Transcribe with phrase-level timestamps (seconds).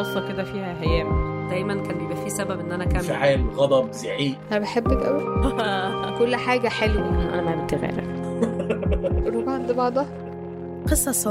[0.00, 1.30] بصة كده فيها هيام.
[1.48, 2.96] دايما كان بيبقى في سبب إن أنا أكمل.
[2.96, 4.38] انفعال غضب زعيق.
[4.50, 5.22] أنا بحبك قوي
[6.18, 7.08] كل حاجة حلوة.
[7.38, 8.04] أنا ما بتغير
[9.34, 10.30] روح عند بعضها.
[10.90, 11.26] قصص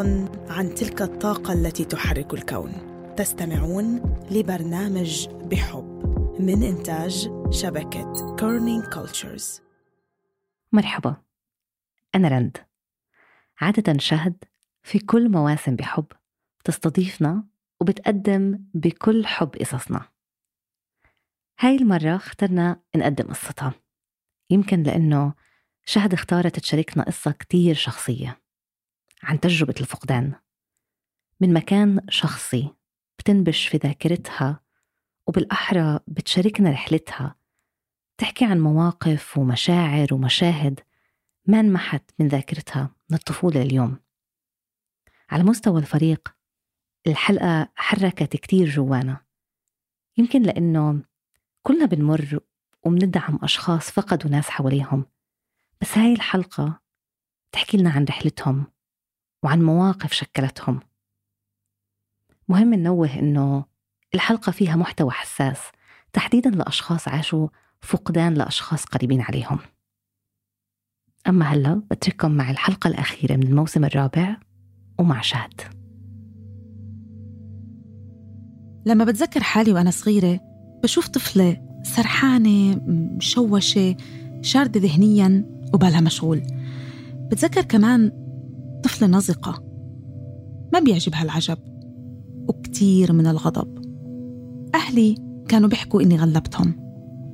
[0.49, 2.71] عن تلك الطاقة التي تحرك الكون.
[3.17, 5.99] تستمعون لبرنامج بحب
[6.39, 9.61] من إنتاج شبكة Kerning Cultures
[10.71, 11.15] مرحبا.
[12.15, 12.57] أنا رند.
[13.61, 14.43] عادة شهد
[14.83, 16.05] في كل مواسم بحب
[16.59, 17.43] بتستضيفنا
[17.81, 20.09] وبتقدم بكل حب قصصنا.
[21.59, 23.73] هاي المرة اخترنا نقدم قصتها.
[24.49, 25.33] يمكن لأنه
[25.85, 28.41] شهد اختارت تشاركنا قصة كتير شخصية
[29.23, 30.33] عن تجربة الفقدان.
[31.41, 32.73] من مكان شخصي
[33.19, 34.59] بتنبش في ذاكرتها
[35.27, 37.35] وبالأحرى بتشاركنا رحلتها.
[38.17, 40.79] تحكي عن مواقف ومشاعر ومشاهد
[41.45, 43.99] ما انمحت من ذاكرتها من الطفولة اليوم.
[45.29, 46.38] على مستوى الفريق
[47.09, 49.21] الحلقة حركت كتير جوانا.
[50.17, 51.01] يمكن لأنه
[51.63, 52.39] كلنا بنمر
[52.83, 55.05] وبندعم أشخاص فقدوا ناس حواليهم.
[55.81, 56.79] بس هاي الحلقة
[57.51, 58.65] تحكي لنا عن رحلتهم
[59.43, 60.79] وعن مواقف شكلتهم.
[62.47, 63.65] مهم ننوه إنه
[64.15, 65.59] الحلقة فيها محتوى حساس
[66.13, 67.47] تحديدا لأشخاص عاشوا
[67.81, 69.59] فقدان لأشخاص قريبين عليهم.
[71.27, 74.37] أما هلأ بترككم مع الحلقة الأخيرة من الموسم الرابع
[74.99, 75.78] ومع شهد.
[78.89, 80.39] لما بتذكر حالي وأنا صغيرة
[80.83, 82.81] بشوف طفلة سرحانة
[83.17, 83.95] مشوشة
[84.41, 86.41] شاردة ذهنيا وبالها مشغول.
[87.31, 88.11] بتذكر كمان
[88.83, 89.63] طفلة نزقة
[90.73, 91.57] ما بيعجبها العجب
[92.47, 93.79] وكتير من الغضب.
[94.75, 95.15] أهلي
[95.47, 96.73] كانوا بيحكوا إني غلبتهم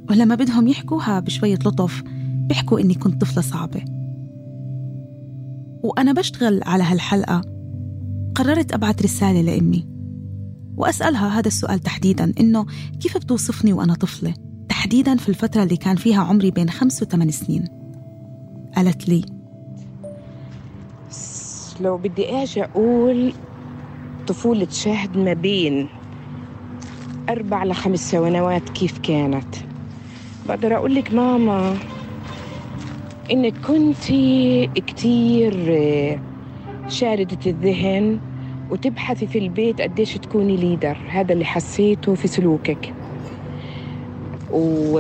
[0.10, 2.04] ولما بدهم يحكوها بشوية لطف
[2.48, 3.86] بيحكوا إني كنت طفلة صعبة.
[5.84, 7.42] وأنا بشتغل على هالحلقة
[8.36, 9.95] قررت أبعت رسالة لأمي.
[10.78, 12.66] وأسألها هذا السؤال تحديدا إنه
[13.02, 14.34] كيف بتوصفني وأنا طفلة؟
[14.70, 17.68] تحديدا في الفترة اللي كان فيها عمري بين خمس وثمان سنين.
[18.76, 19.22] قالت لي
[21.82, 23.34] لو بدي أجي أقول
[24.28, 25.88] طفولة شهد ما بين
[27.30, 29.56] أربع لخمس سنوات كيف كانت.
[30.48, 31.78] بقدر أقول لك ماما
[33.32, 35.54] إنك كنتي كتير
[36.88, 38.20] شاردة الذهن
[38.70, 40.98] وتبحثي في البيت قديش تكوني ليدر.
[41.08, 42.96] هذا اللي حسيته في سلوكك.
[44.50, 45.00] و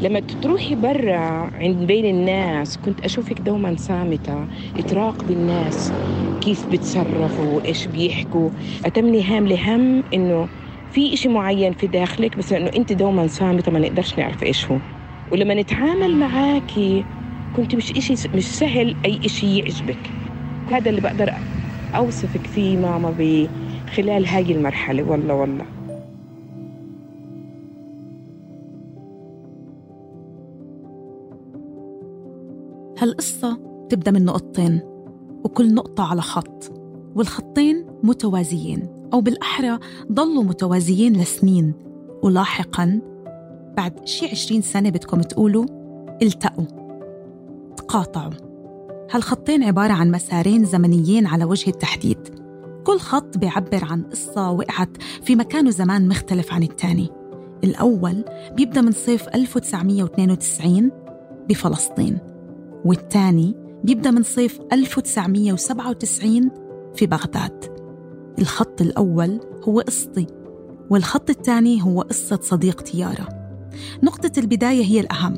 [0.00, 1.16] لما تروحي برا
[1.54, 4.46] عند بين الناس كنت أشوفك دوما صامتة
[4.86, 5.92] تراقبي الناس
[6.40, 8.50] كيف بتصرفوا وإيش بيحكوا.
[8.84, 10.48] أتمني هام لهم إنه
[10.88, 14.80] في إشي معين في داخلك بس إنه أنت دوما صامتة ما نقدرش نعرف إيش هو.
[15.32, 17.06] ولما نتعامل معاكي
[17.52, 20.14] كنت مش إشي مش سهل أي إشي يعجبك.
[20.68, 21.30] هذا اللي بقدر
[21.94, 25.10] أوصفك فيه ماما بخلال هاي المرحلة.
[25.10, 25.64] والله والله.
[32.98, 33.58] هالقصة
[33.88, 34.80] تبدأ من نقطتين
[35.44, 36.72] وكل نقطة على خط.
[37.14, 39.78] والخطين متوازيين أو بالأحرى
[40.12, 41.74] ضلوا متوازيين لسنين.
[42.22, 43.00] ولاحقاً
[43.76, 45.66] بعد شي عشرين سنة بدكم تقولوا
[46.22, 46.64] التقوا.
[47.76, 48.51] تقاطعوا.
[49.12, 52.18] هالخطين عبارة عن مسارين زمنيين على وجه التحديد.
[52.84, 54.88] كل خط بيعبر عن قصة وقعت
[55.22, 57.10] في مكان وزمان مختلف عن الثاني
[57.64, 60.90] الأول بيبدأ من صيف 1992
[61.48, 62.18] بفلسطين
[62.84, 66.50] والثاني بيبدأ من صيف 1997
[66.94, 67.64] في بغداد.
[68.38, 70.26] الخط الأول هو قصتي
[70.90, 73.28] والخط الثاني هو قصة صديقتي يارا
[74.02, 75.34] نقطة البداية هي الأهم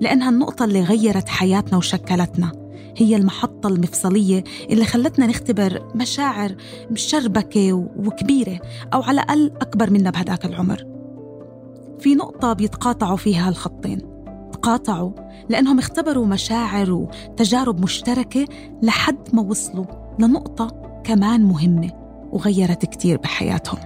[0.00, 2.59] لأنها النقطة اللي غيرت حياتنا وشكلتنا.
[2.96, 6.54] هي المحطة المفصلية اللي خلتنا نختبر مشاعر
[6.90, 8.60] مشربكة وكبيرة
[8.94, 10.86] أو على الأقل أكبر منا بهداك العمر.
[11.98, 13.98] في نقطة بيتقاطعوا فيها الخطين
[14.52, 15.12] تقاطعوا
[15.48, 18.44] لأنهم اختبروا مشاعر وتجارب مشتركة
[18.82, 19.84] لحد ما وصلوا
[20.18, 20.66] لنقطة
[21.04, 21.90] كمان مهمة
[22.32, 23.78] وغيرت كتير بحياتهم.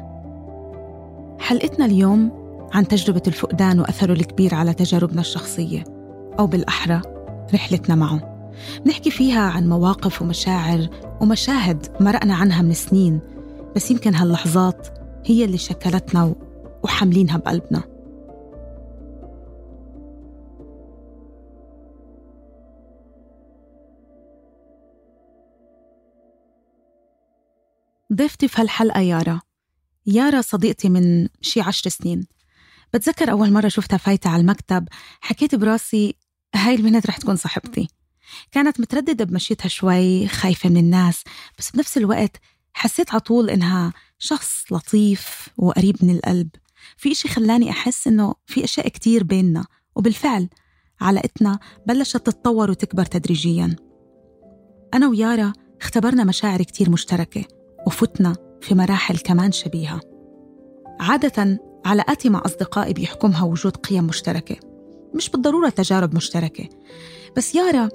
[1.39, 2.31] حلقتنا اليوم
[2.73, 5.85] عن تجربة الفقدان وأثره الكبير على تجاربنا الشخصية
[6.39, 7.01] أو بالأحرى
[7.55, 8.34] رحلتنا معه
[8.87, 10.89] نحكي فيها عن مواقف ومشاعر
[11.21, 13.21] ومشاهد مرقنا عنها من سنين
[13.77, 14.89] بس يمكن هاللحظات
[15.27, 16.35] هي اللي شكلتنا
[16.85, 17.83] وحاملينها بقلبنا.
[28.13, 29.41] ضيفتي في هالحلقة يارا.
[30.07, 32.27] يارا صديقتي من شي عشر سنين.
[32.95, 34.89] بتذكر أول مرة شفتها فايتة على المكتب
[35.21, 36.15] حكيت براسي
[36.55, 37.89] هاي البنت رح تكون صاحبتي.
[38.53, 41.25] كانت مترددة بمشيتها شوي خايفة من الناس
[41.59, 42.41] بس بنفس الوقت
[42.75, 46.49] حسيت على طول إنها شخص لطيف وقريب من القلب.
[46.97, 49.65] في إشي خلاني أحس إنه في أشياء كتير بيننا
[49.97, 50.49] وبالفعل
[51.01, 53.77] علاقتنا بلشت تتطور وتكبر تدريجياً.
[54.95, 57.45] أنا ويارا اختبرنا مشاعر كتير مشتركة
[57.87, 60.01] وفتنا في مراحل كمان شبيهة.
[61.01, 64.57] عادة علاقاتي مع أصدقائي بيحكمها وجود قيم مشتركة
[65.15, 66.69] مش بالضرورة تجارب مشتركة.
[67.37, 67.89] بس يارا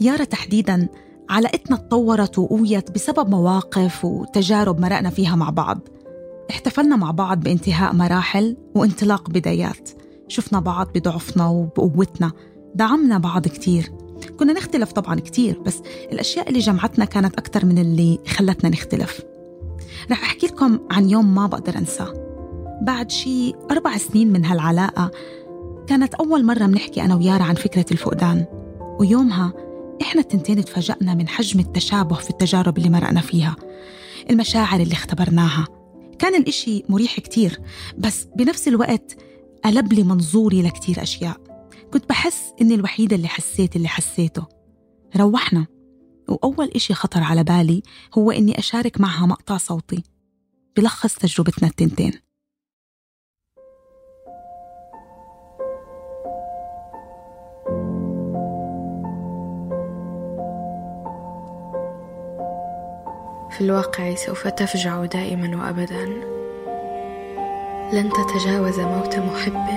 [0.00, 0.88] يارا تحديداً
[1.30, 5.78] علاقتنا تطورت وقويت بسبب مواقف وتجارب مرقنا فيها مع بعض.
[6.50, 9.90] احتفلنا مع بعض بانتهاء مراحل وانطلاق بدايات.
[10.28, 12.32] شفنا بعض بضعفنا وبقوتنا.
[12.74, 13.92] دعمنا بعض كتير.
[14.38, 19.20] كنا نختلف طبعا كتير بس الأشياء اللي جمعتنا كانت أكتر من اللي خلتنا نختلف.
[20.10, 22.12] رح أحكي لكم عن يوم ما بقدر أنساه.
[22.82, 25.10] بعد شي أربع سنين من هالعلاقة
[25.86, 28.44] كانت أول مرة منحكي أنا ويارا عن فكرة الفقدان.
[29.00, 29.52] ويومها
[30.02, 33.56] إحنا التنتين تفاجأنا من حجم التشابه في التجارب اللي مرقنا فيها
[34.30, 35.66] المشاعر اللي اختبرناها.
[36.18, 37.60] كان الإشي مريح كتير
[37.98, 39.16] بس بنفس الوقت
[39.64, 41.36] قلب لي منظوري لكتير أشياء.
[41.92, 44.46] كنت بحس إني الوحيدة اللي حسيت اللي حسيته.
[45.16, 45.66] روحنا
[46.28, 47.82] وأول إشي خطر على بالي
[48.18, 50.02] هو إني أشارك معها مقطع صوتي.
[50.76, 52.12] بلخص تجربتنا التنتين.
[63.62, 66.04] الواقع سوف تفجع دائما وابدا.
[67.92, 69.68] لن تتجاوز موت محب.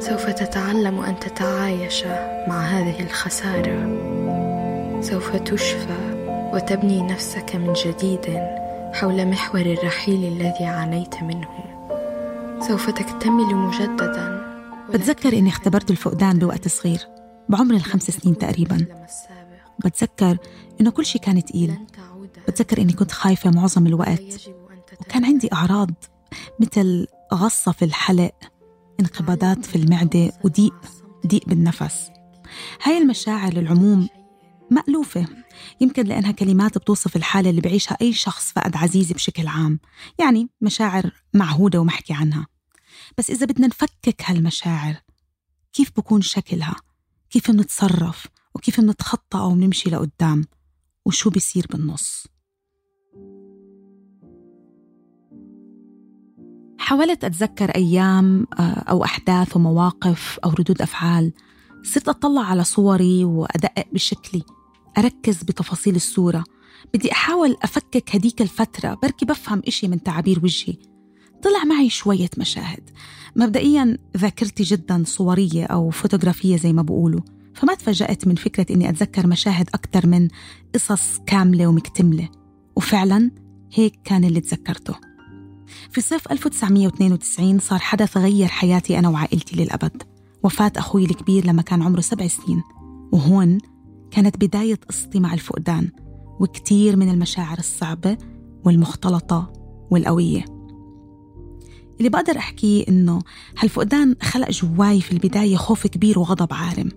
[0.00, 2.04] سوف تتعلم أن تتعايش
[2.48, 3.78] مع هذه الخسارة.
[5.00, 5.98] سوف تشفى
[6.52, 8.40] وتبني نفسك من جديد
[8.92, 11.48] حول محور الرحيل الذي عانيت منه.
[12.60, 14.42] سوف تكتمل مجددا.
[14.94, 17.00] بتذكر إني اختبرت الفقدان بوقت صغير
[17.48, 18.86] بعمر الخمس سنين تقريبا.
[19.84, 20.36] بتذكر
[20.80, 21.74] إنه كل شيء كان تقيل.
[22.48, 24.50] بتذكر إني كنت خايفة معظم الوقت.
[25.00, 25.90] وكان عندي أعراض
[26.60, 28.34] مثل غصة في الحلق
[29.00, 30.74] انقباضات في المعدة وضيق
[31.26, 32.10] ضيق بالنفس.
[32.82, 34.08] هاي المشاعر للعموم
[34.70, 35.26] مألوفة
[35.80, 39.80] يمكن لأنها كلمات بتوصف الحالة اللي بعيشها أي شخص فقد عزيزي بشكل عام
[40.18, 42.46] يعني مشاعر معهودة ومحكي عنها.
[43.18, 44.96] بس إذا بدنا نفكك هالمشاعر
[45.72, 46.76] كيف بكون شكلها؟
[47.30, 50.44] كيف بنتصرف وكيف بنتخطى أو بنمشي لقدام؟
[51.04, 52.26] وشو بيصير بالنص؟
[56.88, 61.32] حاولت أتذكر أيام آه، أو أحداث ومواقف أو ردود أفعال
[61.82, 64.42] صرت أطلع على صوري وأدقق بشكلي
[64.98, 66.44] أركز بتفاصيل الصورة.
[66.94, 70.74] بدي أحاول أفكك هديك الفترة بركي بفهم إشي من تعابير وجهي.
[71.42, 72.90] طلع معي شوية مشاهد.
[73.36, 77.20] مبدئيا ذاكرتي جدا صورية أو فوتوغرافية زي ما بقولوا
[77.54, 80.28] فما تفاجأت من فكرة إني أتذكر مشاهد أكثر من
[80.74, 82.28] قصص كاملة ومكتملة.
[82.76, 83.30] وفعلا
[83.74, 85.07] هيك كان اللي تذكرته.
[85.90, 90.02] في صيف 1992 صار حدث غير حياتي أنا وعائلتي للأبد.
[90.42, 92.62] وفاة أخوي الكبير لما كان عمره سبع سنين.
[93.12, 93.58] وهون
[94.10, 95.90] كانت بداية قصتي مع الفقدان
[96.40, 98.18] وكتير من المشاعر الصعبة
[98.64, 99.52] والمختلطة
[99.90, 100.44] والقوية.
[101.98, 103.18] اللي بقدر أحكيه إنه
[103.58, 106.88] هالفقدان خلق جواي في البداية خوف كبير وغضب عارم.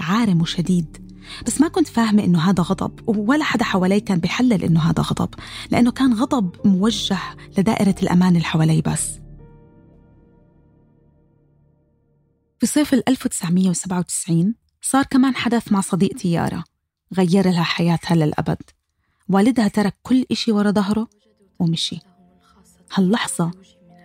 [0.00, 1.09] عارم وشديد.
[1.46, 5.34] بس ما كنت فاهمة إنه هذا غضب ولا حدا حوالي كان بيحلل إنه هذا غضب
[5.70, 7.18] لأنه كان غضب موجه
[7.58, 9.20] لدائرة الأمان اللي حوالي بس.
[12.60, 16.64] في صيف 1997 صار كمان حدث مع صديقتي يارا
[17.16, 18.62] غير لها حياتها للأبد.
[19.28, 21.08] والدها ترك كل إشي ورا ظهره
[21.58, 21.98] ومشي.
[22.94, 23.50] هاللحظة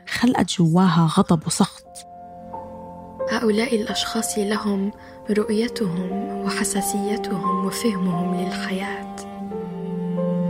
[0.07, 1.87] خلقت جواها غضب وسخط.
[3.31, 4.91] هؤلاء الأشخاص لهم
[5.29, 6.11] رؤيتهم
[6.45, 9.15] وحساسيتهم وفهمهم للحياة.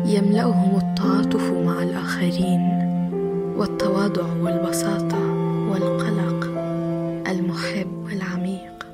[0.06, 2.62] يملأهم التعاطف مع الآخرين
[3.58, 5.20] والتواضع والبساطة
[5.70, 6.46] والقلق
[7.28, 8.86] المحب والعميق.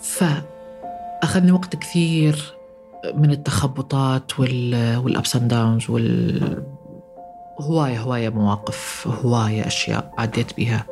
[0.00, 2.54] فأخذني وقت كثير
[3.14, 6.64] من التخبطات وال والابس اند داونز وال
[7.60, 10.86] هواية هواية مواقف هواية أشياء عديت بها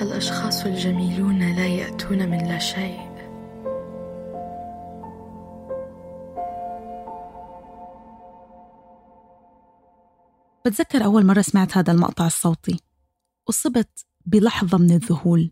[0.00, 3.12] الأشخاص الجميلون لا يأتون من لا شيء.
[10.66, 12.80] بتذكر أول مرة سمعت هذا المقطع الصوتي؟
[13.50, 15.50] أصبت بلحظة من الذهول.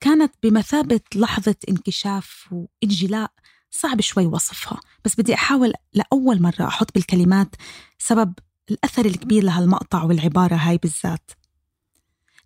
[0.00, 3.30] كانت بمثابة لحظة انكشاف وانجلاء.
[3.70, 7.56] صعب شوي وصفها بس بدي أحاول لأول مرة أحط بالكلمات
[7.98, 8.34] سبب
[8.70, 11.30] الأثر الكبير لهالمقطع والعبارة هاي بالذات.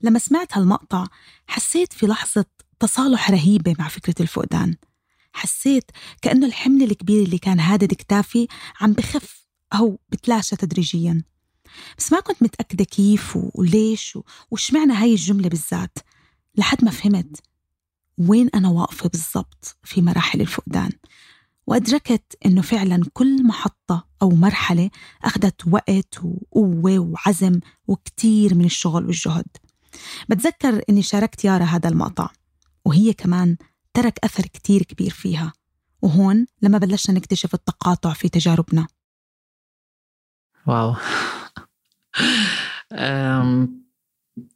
[0.05, 1.07] لما سمعت هالمقطع
[1.47, 2.45] حسيت في لحظة
[2.81, 4.77] تصالح رهيبة مع فكرة الفقدان.
[5.33, 5.91] حسيت
[6.23, 8.49] كأنه الحمل الكبير اللي كان هادد كتافي
[8.81, 11.23] عم بخف أو بتلاشى تدريجيا.
[11.99, 14.19] بس ما كنت متأكدة كيف وليش
[14.51, 15.99] وش معنى هاي الجملة بالذات
[16.57, 17.41] لحد ما فهمت
[18.19, 20.91] وين أنا واقفة بالضبط في مراحل الفقدان.
[21.67, 24.91] وأدركت إنه فعلا كل محطة أو مرحلة
[25.25, 29.47] أخذت وقت وقوة وعزم وكتير من الشغل والجهد.
[30.29, 32.29] بتذكر إني شاركت يارا هذا المقطع
[32.85, 33.57] وهي كمان
[33.95, 35.53] ترك أثر كتير كبير فيها
[36.03, 38.87] وهون لما بلشنا نكتشف التقاطع في تجاربنا.
[40.67, 40.97] واو.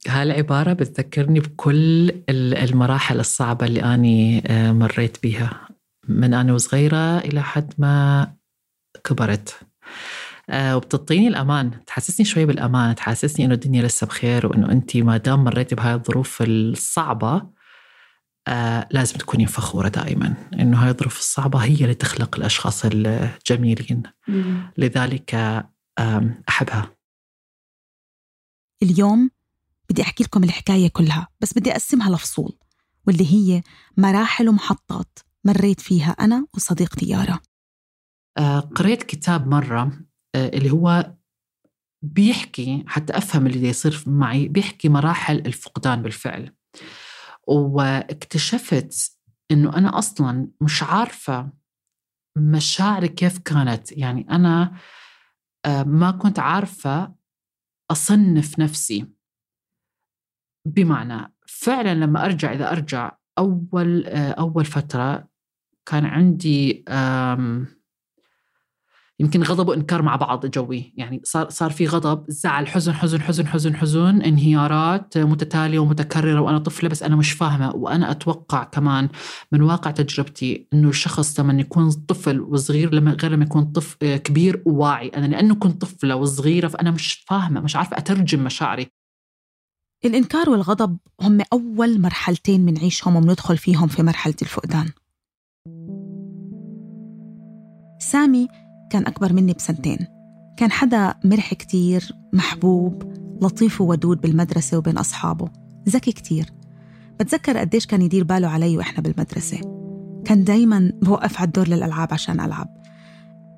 [0.09, 4.43] هالعبارة بتذكرني بكل المراحل الصعبة اللي أني
[4.73, 5.69] مريت بها
[6.09, 8.33] من أنا وصغيرة إلى حد ما
[9.05, 9.61] كبرت.
[10.51, 15.75] وبتعطيني الأمان تحسسني شوي بالأمان تحسسني إنه الدنيا لسه بخير وإنه أنت ما دام مريتي
[15.75, 17.59] بهاي الظروف الصعبة
[18.49, 24.03] آه لازم تكوني فخورة دائما إنه هاي الظروف الصعبة هي اللي تخلق الأشخاص الجميلين.
[24.79, 25.35] لذلك
[26.49, 26.97] أحبها.
[28.83, 29.31] اليوم
[29.91, 32.59] بدي أحكي لكم الحكاية كلها بس بدي أقسمها لفصول
[33.07, 33.63] واللي هي
[33.97, 37.41] مراحل ومحطات مريت فيها أنا وصديقتي يارا.
[38.39, 41.15] آه قريت كتاب مرة آه اللي هو
[42.03, 46.55] بيحكي حتى أفهم اللي يصير معي بيحكي مراحل الفقدان بالفعل.
[47.47, 49.19] واكتشفت
[49.51, 51.51] إنه أنا أصلا مش عارفة
[52.39, 53.93] مشاعري كيف كانت.
[53.93, 54.77] يعني أنا
[55.65, 57.15] آه، ما كنت عارفة
[57.91, 59.07] أصنف نفسي.
[60.67, 65.29] بمعنى فعلا لما أرجع إذا أرجع أول آه، أول فترة
[65.87, 66.85] كان عندي
[69.21, 70.93] يمكن غضب وإنكار مع بعض جوي.
[70.97, 76.59] يعني صار صار في غضب زعل حزن حزن حزن حزن حزن انهيارات متتالية ومتكررة وأنا
[76.59, 77.77] طفلة بس أنا مش فاهمة.
[77.77, 79.09] وأنا أتوقع كمان
[79.53, 84.63] من واقع تجربتي إنه الشخص لما يكون طفل وصغير لما غير لما يكون طفل كبير
[84.67, 88.87] وواعي أنا لأنه كنت طفلة وصغيرة فأنا مش فاهمة مش عارفة أترجم مشاعري.
[90.05, 94.89] الإنكار والغضب هم أول مرحلتين بنعيشهم وبندخل فيهم في مرحلة الفقدان.
[97.99, 98.49] سامي
[98.91, 99.99] كان أكبر مني بسنتين.
[100.57, 103.03] كان حدا مرح كتير محبوب
[103.43, 105.49] لطيف وودود بالمدرسة وبين أصحابه.
[105.89, 106.53] ذكي كتير.
[107.21, 109.59] بتذكر قديش كان يدير باله علي وإحنا بالمدرسة.
[110.25, 112.69] كان دايما بوقف على الدور للألعاب عشان ألعب.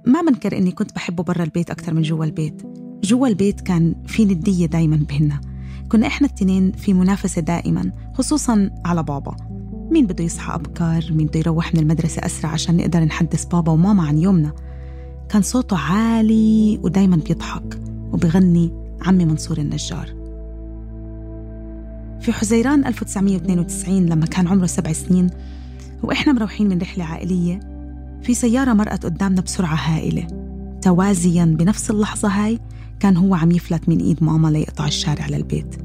[0.07, 2.63] ما منكر إني كنت بحبه برا البيت أكتر من جوا البيت.
[3.05, 5.41] جوا البيت كان في ندية دايما بيننا.
[5.89, 9.37] كنا إحنا التنين في منافسة دائما خصوصا على بابا.
[9.91, 14.03] مين بده يصحى أبكر مين بده يروح من المدرسة أسرع عشان نقدر نحدث بابا وماما
[14.03, 14.53] عن يومنا؟
[15.31, 17.81] كان صوته عالي ودايما بيضحك
[18.13, 18.73] وبغني
[19.07, 20.07] عمي منصور النجار.
[22.21, 25.31] في حزيران 1992 لما كان عمره سبع سنين
[26.03, 27.61] وإحنا مروحين من رحلة عائلية
[28.23, 30.27] في سيارة مرقت قدامنا بسرعة هائلة.
[30.83, 32.59] توازيا بنفس اللحظة هاي
[33.01, 35.77] كان هو عم يفلت من إيد ماما ليقطع الشارع للبيت.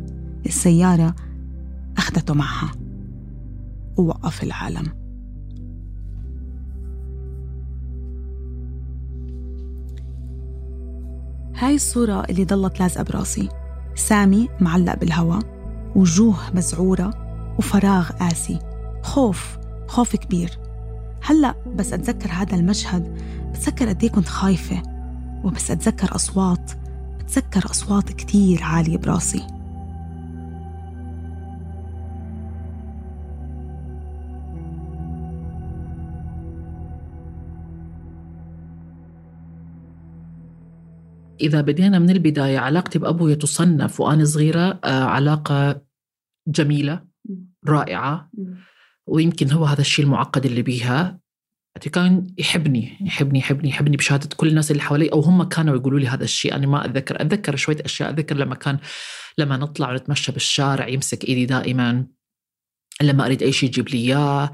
[0.45, 1.15] السيارة
[1.97, 2.71] أخذته معها.
[3.97, 5.04] ووقف العالم.
[11.57, 13.49] هاي الصورة اللي ضلت لازقة براسي
[13.95, 15.39] سامي معلق بالهوا
[15.95, 17.13] وجوه مزعورة
[17.57, 18.59] وفراغ قاسي.
[19.03, 19.57] خوف
[19.87, 20.59] خوف كبير.
[21.23, 23.17] هلأ بس أتذكر هذا المشهد
[23.51, 24.81] بتذكر قد كنت خايفة
[25.43, 26.71] وبس أتذكر أصوات
[27.19, 29.47] بتذكر أصوات كتير عالية براسي.
[41.41, 45.81] إذا بدينا من البداية علاقتي بأبويا تصنف وأنا صغيرة آه، علاقة
[46.47, 47.05] جميلة
[47.67, 48.31] رائعة.
[49.07, 51.19] ويمكن هو هذا الشيء المعقد اللي بيها.
[51.91, 55.11] كان يحبني يحبني يحبني يحبني بشهادة كل الناس اللي حوالي.
[55.11, 56.55] أو هم كانوا يقولوا لي هذا الشيء.
[56.55, 57.21] أنا ما أتذكر.
[57.21, 58.09] أتذكر شوية أشياء.
[58.09, 58.79] أتذكر لما كان
[59.37, 62.07] لما نطلع ونتمشى بالشارع يمسك إيدي دائما.
[63.01, 64.51] لما أريد أي شيء يجيب لي إياه.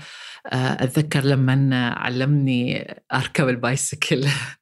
[0.48, 4.26] آه، أتذكر لما علمني أركب البايسكل.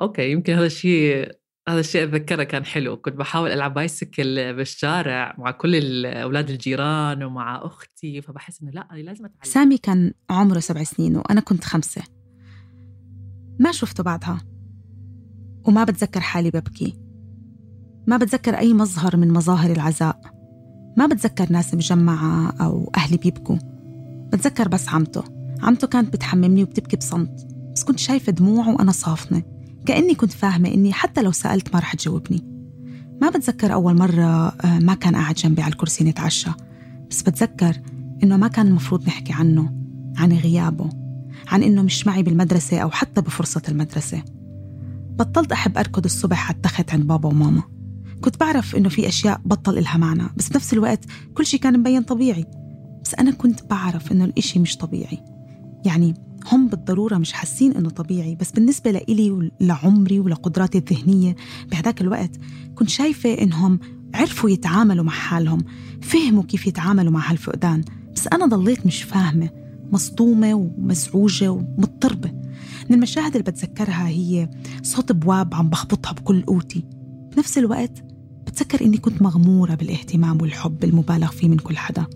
[0.00, 1.32] أوكي يمكن هذا الشيء
[1.68, 2.96] هذا الشيء أتذكره كان حلو.
[2.96, 8.98] كنت بحاول ألعب بأيسكل بالشارع مع كل أولاد الجيران ومع أختي فبحس إنه لا أنا
[8.98, 9.52] لازم أتعلم.
[9.52, 12.02] سامي كان عمره سبع سنين وأنا كنت خمسة.
[13.58, 14.40] ما شفته بعدها.
[15.64, 16.98] وما بتذكر حالي ببكي.
[18.06, 20.20] ما بتذكر أي مظهر من مظاهر العزاء.
[20.98, 23.56] ما بتذكر ناس مجمعة أو أهلي بيبكوا.
[24.32, 25.24] بتذكر بس عمته.
[25.62, 27.55] عمته كانت بتحممني وبتبكي بصمت.
[27.76, 29.42] بس كنت شايفة دموعه وأنا صافنة.
[29.86, 32.44] كأني كنت فاهمة إني حتى لو سألت ما رح تجاوبني.
[33.22, 36.50] ما بتذكر أول مرة آه، ما كان قاعد جنبي على الكرسي نتعشى.
[37.10, 37.80] بس بتذكر
[38.22, 39.72] إنه ما كان المفروض نحكي عنه
[40.16, 40.88] عن غيابه
[41.48, 44.22] عن إنه مش معي بالمدرسة أو حتى بفرصة المدرسة.
[45.18, 47.62] بطلت أحب أركض الصبح على التخت عند بابا وماما.
[48.20, 51.04] كنت بعرف إنه في أشياء بطل إلها معنى بس بنفس الوقت
[51.34, 52.44] كل شيء كان مبين طبيعي.
[53.04, 55.35] بس أنا كنت بعرف إنه الإشي مش طبيعي.
[55.86, 56.14] يعني
[56.52, 61.36] هم بالضرورة مش حاسين إنه طبيعي بس بالنسبة لإلي ولعمري ولقدراتي الذهنية
[61.70, 62.30] بهداك الوقت
[62.74, 63.78] كنت شايفة إنهم
[64.14, 65.64] عرفوا يتعاملوا مع حالهم
[66.02, 69.50] فهموا كيف يتعاملوا مع هالفقدان بس أنا ضليت مش فاهمة
[69.92, 72.30] مصدومة ومزعوجة ومضطربة.
[72.90, 74.50] من المشاهد اللي بتذكرها هي
[74.82, 76.84] صوت بواب عم بخبطها بكل قوتي.
[77.36, 78.04] بنفس الوقت
[78.46, 82.06] بتذكر إني كنت مغمورة بالاهتمام والحب المبالغ فيه من كل حدا.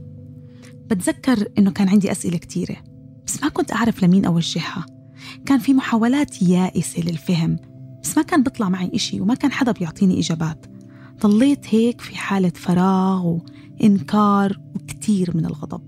[0.90, 2.76] بتذكر إنه كان عندي أسئلة كتيرة.
[3.30, 4.86] بس ما كنت أعرف لمين أوجهها.
[5.46, 7.56] كان في محاولات يائسة للفهم
[8.02, 10.66] بس ما كان بيطلع معي إشي وما كان حدا بيعطيني إجابات.
[11.22, 15.82] ضليت هيك في حالة فراغ وإنكار وكتير من الغضب.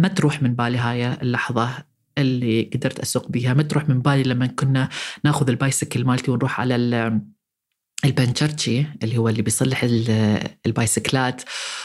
[0.00, 1.84] ما تروح من بالي هاي اللحظة
[2.18, 3.54] اللي قدرت أسوق بيها.
[3.54, 4.88] ما تروح من بالي لما كنا
[5.24, 7.20] ناخذ البايسكل مالتي ونروح على
[8.04, 9.86] البنشرتشي اللي هو اللي بيصلح
[10.66, 11.42] البايسكلات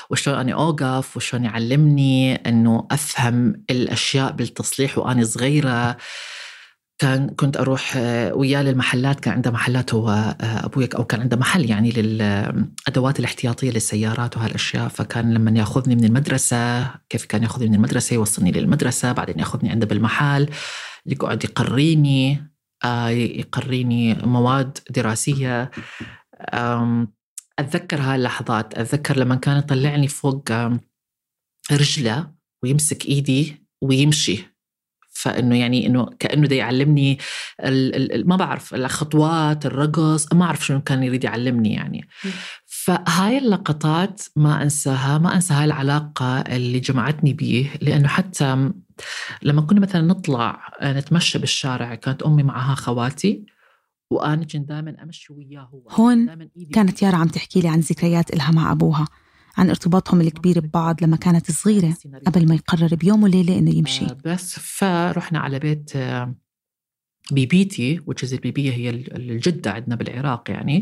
[0.10, 5.98] وشلون أنا أوقف وشلون يعلمني أنه أفهم الأشياء بالتصليح وأنا صغيرة.
[7.00, 11.38] كان كنت أروح آه، وياه للمحلات كان عنده محلات هو آه، أبوي أو كان عنده
[11.38, 14.88] محل يعني للادوات الاحتياطية للسيارات وهالأشياء.
[14.88, 19.86] فكان لما يأخذني من المدرسة كيف كان يأخذني من المدرسة؟ يوصلني للمدرسة بعدين يأخذني عنده
[19.86, 20.50] بالمحل
[21.06, 22.50] يقعد يقريني.
[23.10, 25.72] يقريني مواد دراسية.
[27.60, 30.52] اتذكر هاي اللحظات أتذكر لما كان يطلعني فوق
[31.72, 32.32] رجلة
[32.64, 34.60] ويمسك إيدي ويمشي.
[35.12, 37.18] فإنه يعني إنه كأنه ده يعلمني
[38.26, 42.08] ما بعرف الخطوات الرقص ما أعرف شنو كان يريد يعلمني يعني.
[42.90, 48.72] فهاي اللقطات ما أنساها ما أنسى هاي العلاقة اللي جمعتني به لأنه حتى
[49.44, 53.46] لما كنا مثلا نطلع نتمشى بالشارع كانت أمي معها خواتي
[54.12, 55.90] وأنا كنت دائما أمشي وياه هو.
[55.90, 59.08] هون كانت يارا عم تحكي لي عن ذكريات إلها مع أبوها
[59.58, 61.94] عن ارتباطهم الكبير ببعض لما كانت صغيرة
[62.28, 64.06] قبل ما يقرر بيوم وليلة إنه يمشي.
[64.06, 65.92] آه، بس فرحنا على بيت
[67.32, 70.82] بيبيتي وتشز البيبية هي الجدة عندنا بالعراق يعني.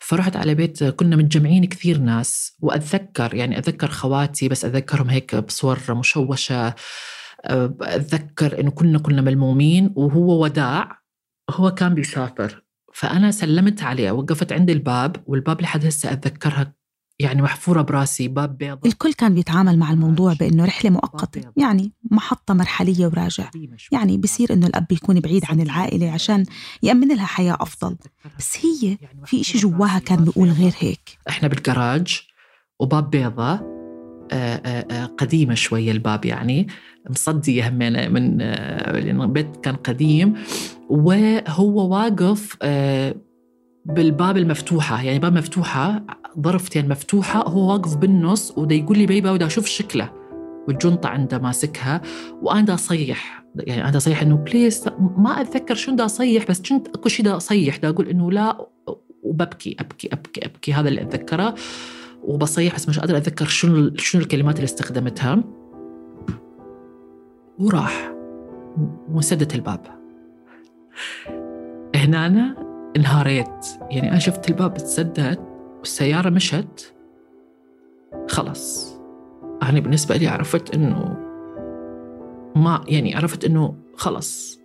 [0.00, 5.78] فرحت على بيت كنا متجمعين كثير ناس وأتذكر يعني أتذكر خواتي بس أتذكرهم هيك بصور
[5.90, 6.74] مشوشة.
[7.44, 11.02] أتذكر إنه كنا كنا ملمومين وهو وداع
[11.50, 12.62] هو كان بيسافر.
[12.94, 16.72] فأنا سلمت عليه وقفت عند الباب والباب لحد هسه أتذكرها
[17.18, 22.54] يعني محفورة براسي باب بيض الكل كان بيتعامل مع الموضوع بأنه رحلة مؤقتة يعني محطة
[22.54, 23.50] مرحلية وراجع.
[23.92, 26.44] يعني بصير أنه الأب يكون بعيد عن العائلة عشان
[26.82, 27.96] يأمن لها حياة أفضل.
[28.38, 31.18] بس هي يعني في إشي جواها كان بيقول غير هيك.
[31.28, 32.22] إحنا بالجراج
[32.80, 33.76] وباب بيضة
[35.18, 36.66] قديمة شوية الباب يعني.
[37.10, 38.42] مصدية همين من
[39.22, 40.34] البيت كان قديم.
[40.90, 42.56] وهو واقف
[43.86, 45.02] بالباب المفتوحة.
[45.02, 46.04] يعني باب مفتوحة
[46.40, 50.12] ظرفتين مفتوحة هو واقف بالنص ودا يقول لي بيبا ودا أشوف شكله.
[50.68, 52.00] والجنطة عنده ماسكها
[52.42, 53.44] وأنا دا أصيح.
[53.56, 54.84] يعني أنا أصيح إنه بليز
[55.16, 57.76] ما أتذكر شو دا أصيح بس كنت أكو شيء دا أصيح.
[57.76, 58.68] دا أقول إنه لا
[59.22, 60.72] وببكي أبكي أبكي أبكي.
[60.72, 61.54] هذا اللي أتذكره.
[62.22, 65.44] وبصيح بس مش قادر أتذكر شنو شنو الكلمات اللي استخدمتها.
[67.58, 68.12] وراح
[69.10, 69.80] وسدت الباب.
[71.94, 72.65] هنا أنا
[72.96, 75.38] انهاريت يعني أنا شفت الباب تسدد
[75.78, 76.94] والسيارة مشت.
[78.28, 78.96] خلص
[79.62, 81.16] أنا بالنسبة لي عرفت إنه
[82.56, 84.60] ما يعني عرفت إنه خلص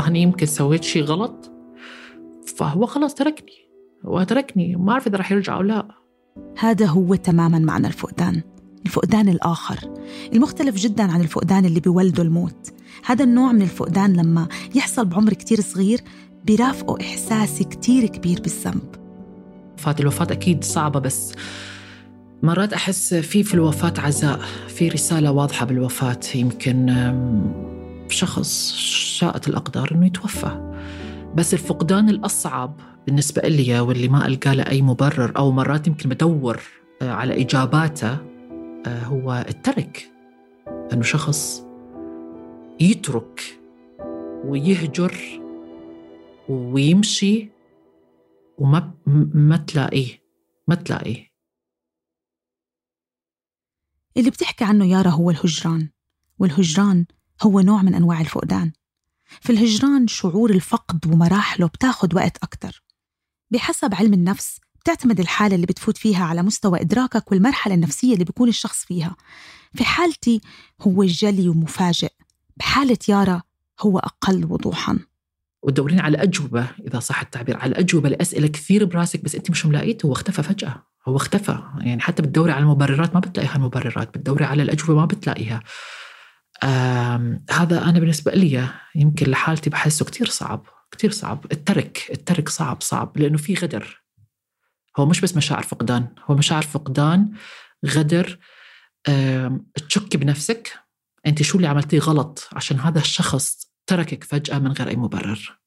[0.00, 1.52] أنا يمكن سويت شيء غلط
[2.56, 3.64] فهو خلاص تركني.
[4.06, 4.76] هو تركني.
[4.76, 5.88] ما أعرف إذا راح يرجع أو لا.
[6.58, 8.42] هذا هو تماما معنى الفقدان.
[8.86, 9.94] الفقدان الآخر.
[10.32, 12.74] المختلف جدا عن الفقدان اللي بيولده الموت.
[13.04, 16.00] هذا النوع من الفقدان لما يحصل بعمر كتير صغير
[16.44, 18.94] بيرافقه إحساس كتير كبير بالذنب.
[19.78, 21.34] وفاة الوفاة أكيد صعبة بس
[22.42, 26.20] مرات أحس في في الوفاة عزاء في رسالة واضحة بالوفاة.
[26.34, 26.86] يمكن
[28.08, 28.74] شخص
[29.18, 30.74] شاءت الأقدار أنه يتوفى.
[31.34, 36.60] بس الفقدان الأصعب بالنسبة لي واللي ما ألقى له أي مبرر أو مرات يمكن بدور
[37.02, 38.16] آه، على إجاباته
[38.86, 40.10] آه، هو الترك
[40.92, 41.64] أنه شخص
[42.80, 43.58] يترك
[44.44, 45.14] ويهجر
[46.48, 47.48] ويمشي
[48.58, 48.94] وما
[49.34, 50.22] ما تلاقيه
[50.68, 51.34] ما تلاقيه.
[54.16, 55.88] اللي بتحكي عنه يارا هو الهجران
[56.38, 57.06] والهجران
[57.42, 58.72] هو نوع من أنواع الفقدان.
[59.40, 62.82] في الهجران شعور الفقد ومراحله بتاخد وقت أكتر.
[63.50, 68.48] بحسب علم النفس بتعتمد الحالة اللي بتفوت فيها على مستوى إدراكك والمرحلة النفسية اللي بيكون
[68.48, 69.16] الشخص فيها.
[69.74, 70.40] في حالتي
[70.80, 72.12] هو جلي ومفاجئ.
[72.56, 73.42] بحالة يارا
[73.80, 75.13] هو أقل وضوحاً.
[75.64, 80.06] وتدورين على أجوبة إذا صح التعبير على أجوبة لأسئلة كثير براسك بس أنت مش ملاقيته
[80.06, 80.82] هو اختفى فجأة.
[81.08, 81.58] هو اختفى.
[81.80, 85.62] يعني حتى بتدوري على المبررات ما بتلاقيها المبررات بتدوري على الأجوبة ما بتلاقيها.
[87.50, 91.46] هذا أنا بالنسبة لي يمكن لحالتي بحسه كتير صعب كتير صعب.
[91.52, 94.04] الترك الترك صعب صعب لأنه في غدر.
[94.98, 97.32] هو مش بس مشاعر فقدان هو مشاعر فقدان
[97.86, 98.38] غدر.
[99.88, 100.72] تشكي بنفسك.
[101.26, 105.58] أنت شو اللي عملتيه غلط؟ عشان هذا الشخص تركك فجأة من غير أي مبرر.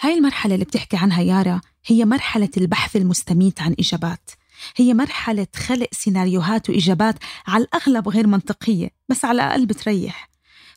[0.00, 4.30] هاي المرحلة اللي بتحكي عنها يارا هي مرحلة البحث المستميت عن إجابات.
[4.76, 7.14] هي مرحلة خلق سيناريوهات وإجابات
[7.46, 10.30] على الأغلب غير منطقية بس على الأقل بتريح.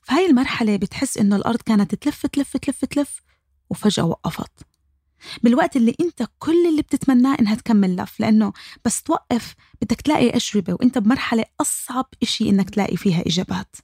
[0.03, 3.21] فهاي المرحلة بتحس إنه الأرض كانت تلف تلف تلف تلف
[3.69, 4.51] وفجأة وقفت.
[5.43, 8.53] بالوقت اللي أنت كل اللي بتتمناه إنها تكمل لف لأنه
[8.85, 13.75] بس توقف بدك تلاقي أجوبة وأنت بمرحلة أصعب إشي إنك تلاقي فيها إجابات.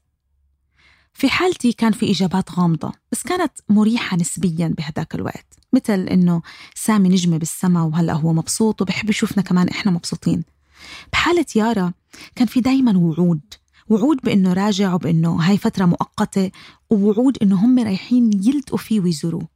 [1.18, 6.42] في حالتي كان في إجابات غامضة بس كانت مريحة نسبيا بهداك الوقت مثل إنه
[6.76, 10.44] سامي نجمة بالسما وهلأ هو مبسوط وبحب يشوفنا كمان إحنا مبسوطين.
[11.14, 11.94] بحالة يارا
[12.36, 13.42] كان في دايما وعود
[13.90, 16.52] وعود بإنه راجع وبإنه هاي فترة مؤقتة
[16.90, 19.48] ووعود إنه هم رايحين يلتقوا فيه ويزوروه.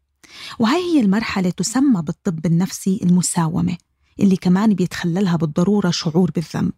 [0.60, 3.78] وهي هي المرحلة تسمى بالطب النفسي المساومة
[4.20, 6.74] اللي كمان بيتخللها بالضرورة شعور بالذنب.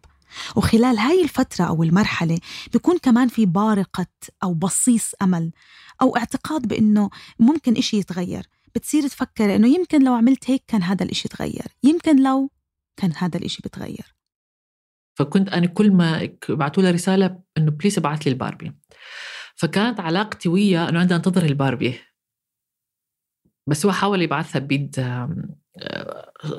[0.56, 2.38] وخلال هاي الفترة أو المرحلة
[2.72, 4.06] بيكون كمان في بارقة
[4.42, 5.52] أو بصيص أمل
[6.02, 8.46] أو اعتقاد بأنه ممكن إشي يتغير.
[8.74, 12.50] بتصير تفكر أنه يمكن لو عملت هيك كان هذا الإشي تغير يمكن لو
[12.96, 14.14] كان هذا الإشي بتغير.
[15.18, 18.72] فكنت أنا كل ما بعثوا لي رسالة أنه please ابعث لي الباربي.
[19.56, 22.00] فكانت علاقتي وياه أنه عندي أنتظر الباربي.
[23.66, 25.00] بس هو حاول يبعثها بيد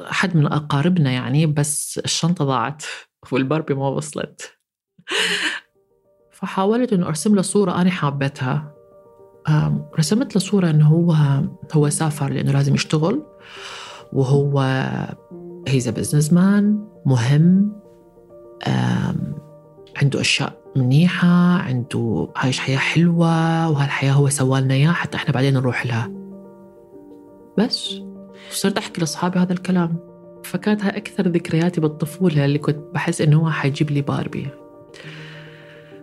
[0.05, 2.83] حد من أقاربنا يعني بس الشنطة ضاعت.
[3.33, 4.57] والباربي ما وصلت.
[6.31, 8.71] فحاولت إنه أرسم له صورة أنا حابتها.
[9.99, 11.15] رسمت له صورة إنه هو
[11.73, 13.23] هو سافر لأنه لازم يشتغل.
[14.13, 14.59] وهو
[15.67, 17.75] هيز بزنس مان مهم.
[19.97, 25.85] عنده أشياء منيحة عنده عايش حياة حلوة وهالحياة هو سوالنا إياها حتى إحنا بعدين نروح
[25.85, 26.11] لها.
[27.57, 27.95] بس
[28.49, 30.14] صرت أحكي لأصحابي هذا الكلام.
[30.45, 34.47] فكانت هاي أكثر ذكرياتي بالطفولة اللي كنت بحس إنه هو حيجيب لي باربي.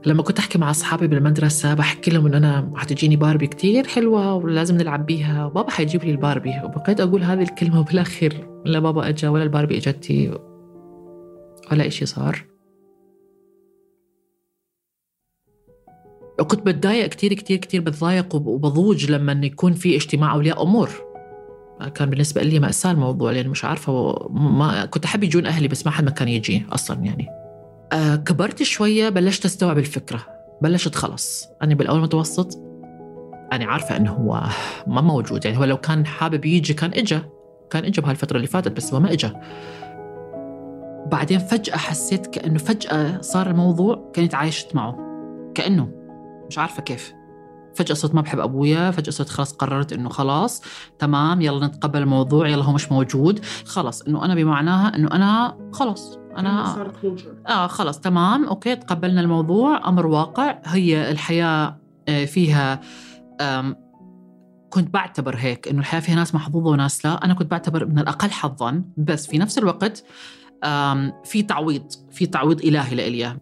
[0.06, 4.76] لما كنت أحكي مع أصحابي بالمدرسة بحكي لهم إنه أنا حتجيني باربي كتير حلوة ولازم
[4.76, 6.54] نلعب بيها وبابا حيجيب لي الباربي.
[6.64, 10.38] وبقيت أقول هذه الكلمة وبالآخر لا بابا أجا ولا الباربي إجتي
[11.72, 12.44] ولا إشي صار.
[16.40, 21.11] وكنت بتضايق كتير كتير كتير بتضايق وبضوج لما يكون في اجتماع أولياء أمور.
[21.88, 25.92] كان بالنسبة لي مأساة الموضوع لأن مش عارفة ما كنت أحب يجون أهلي بس ما
[25.92, 27.28] حد ما كان يجي أصلا يعني.
[27.92, 30.26] آه كبرت شوية بلشت أستوعب الفكرة
[30.62, 32.58] بلشت خلص أنا بالأول متوسط
[33.52, 34.42] أنا عارفة إنه هو
[34.86, 35.44] ما موجود.
[35.44, 37.22] يعني هو لو كان حابب يجي كان إجا.
[37.70, 39.40] كان إجا بهالفترة اللي فاتت بس هو ما إجا.
[41.12, 44.98] بعدين فجأة حسيت كأنه فجأة صار الموضوع كنت عايشت معه.
[45.54, 45.88] كأنه
[46.48, 47.12] مش عارفة كيف.
[47.76, 50.62] فجأة صرت ما بحب أبويا فجأة صرت خلاص قررت إنه خلاص
[50.98, 53.44] تمام يلا نتقبل الموضوع يلا هو مش موجود.
[53.64, 56.74] خلاص إنه أنا بمعناها إنه أنا خلاص أنا
[57.48, 60.58] آه خلاص تمام أوكي تقبلنا الموضوع أمر واقع.
[60.64, 62.80] هي الحياة آه، فيها
[64.70, 67.24] كنت بعتبر هيك إنه الحياة فيها ناس محظوظة وناس لا.
[67.24, 70.04] أنا كنت بعتبر من الأقل حظا بس في نفس الوقت
[71.24, 73.38] في تعويض في تعويض إلهي لإليا.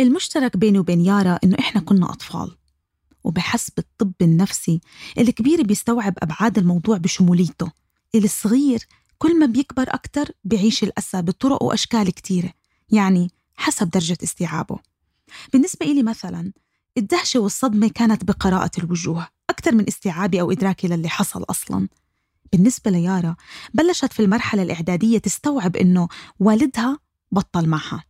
[0.00, 2.56] المشترك بيني وبين يارا إنه إحنا كنا أطفال.
[3.24, 4.80] وبحسب الطب النفسي
[5.18, 7.70] الكبير بيستوعب أبعاد الموضوع بشموليته.
[8.14, 8.86] الصغير
[9.18, 12.52] كل ما بيكبر أكتر بيعيش الأسى بطرق وأشكال كتيرة
[12.90, 14.78] يعني حسب درجة استيعابه.
[15.52, 16.52] بالنسبة إلي مثلا
[16.98, 21.88] الدهشة والصدمة كانت بقراءة الوجوه أكثر من استيعابي أو إدراكي للي حصل أصلا.
[22.52, 23.36] بالنسبة ليارا
[23.74, 26.08] بلشت في المرحلة الإعدادية تستوعب إنه
[26.40, 26.98] والدها
[27.32, 28.07] بطل معها.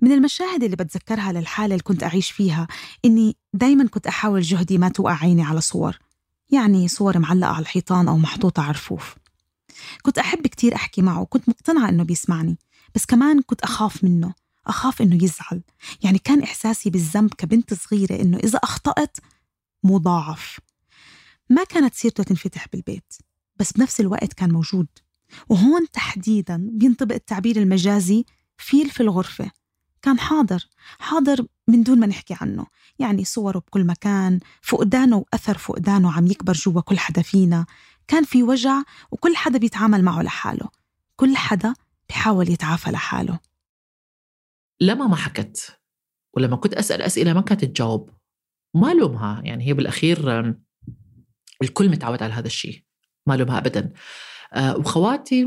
[0.00, 2.68] من المشاهد اللي بتذكرها للحالة اللي كنت أعيش فيها
[3.04, 5.98] إني دايما كنت أحاول جهدي ما توقع عيني على صور
[6.50, 9.16] يعني صور معلقة على الحيطان أو محطوطة على الرفوف.
[10.02, 12.58] كنت أحب كتير أحكي معه وكنت مقتنعة إنه بيسمعني
[12.94, 14.34] بس كمان كنت أخاف منه
[14.66, 15.62] أخاف إنه يزعل.
[16.02, 19.16] يعني كان إحساسي بالذنب كبنت صغيرة إنه إذا أخطأت
[19.84, 20.58] مضاعف.
[21.50, 23.14] ما كانت سيرته تنفتح بالبيت
[23.56, 24.86] بس بنفس الوقت كان موجود.
[25.48, 28.24] وهون تحديدا بينطبق التعبير المجازي
[28.58, 29.50] فيل في الغرفة.
[30.06, 30.66] كان حاضر
[30.98, 32.66] حاضر من دون ما نحكي عنه
[32.98, 37.66] يعني صوره بكل مكان فقدانه وأثر فقدانه عم يكبر جوا كل حدا فينا
[38.08, 40.68] كان في وجع وكل حدا بيتعامل معه لحاله
[41.16, 41.74] كل حدا
[42.08, 43.38] بيحاول يتعافى لحاله.
[44.80, 45.78] لما ما حكت
[46.36, 48.10] ولما كنت أسأل أسئلة ما كانت تجاوب
[48.74, 50.54] ما لومها يعني هي بالأخير
[51.62, 52.82] الكل متعود على هذا الشيء
[53.26, 53.92] ما لومها أبدا.
[54.52, 55.46] آه، وخواتي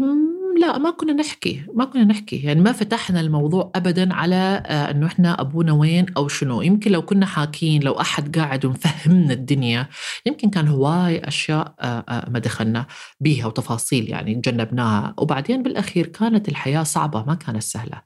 [0.60, 2.36] لا ما كنا نحكي ما كنا نحكي.
[2.36, 6.62] يعني ما فتحنا الموضوع ابدا على آه، إنه إحنا أبونا وين أو شنو.
[6.62, 9.88] يمكن لو كنا حاكين لو أحد قاعد ومفهمنا الدنيا
[10.26, 12.86] يمكن كان هواي أشياء آه، آه، ما دخلنا
[13.20, 18.02] بيها وتفاصيل يعني تجنبناها وبعدين بالأخير كانت الحياة صعبة ما كانت سهلة.